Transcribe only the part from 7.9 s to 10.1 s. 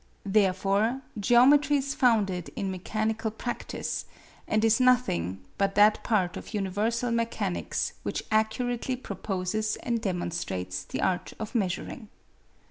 which accurately proposes and